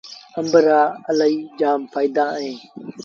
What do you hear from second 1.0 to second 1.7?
الهيٚ